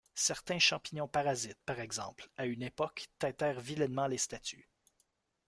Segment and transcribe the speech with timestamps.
[0.15, 4.67] Certains champignons parasites par exemple, à une époque, teintèrent vilainement les statues.